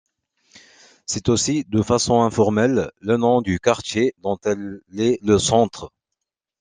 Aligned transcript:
C'est 1.05 1.29
aussi, 1.29 1.63
de 1.65 1.83
façon 1.83 2.23
informelle, 2.23 2.89
le 3.01 3.17
nom 3.17 3.39
du 3.43 3.59
quartier 3.59 4.15
dont 4.17 4.39
elle 4.45 4.81
est 4.97 5.19
le 5.21 5.37
centre. 5.37 5.91